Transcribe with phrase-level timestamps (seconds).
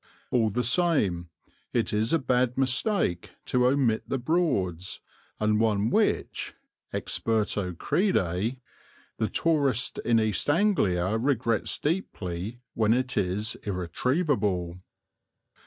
[0.31, 1.29] All the same,
[1.73, 4.99] it is a bad mistake to omit the Broads,
[5.39, 6.55] and one which,
[6.91, 8.59] experto crede,
[9.19, 14.79] the tourist in East Anglia regrets deeply when it is irretrievable.